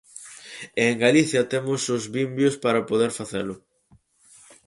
E 0.81 0.81
en 0.91 0.97
Galicia 1.05 1.47
temos 1.51 1.81
os 1.95 2.03
vimbios 2.15 2.55
para 2.63 2.87
poder 2.89 3.11
facelo. 3.19 3.55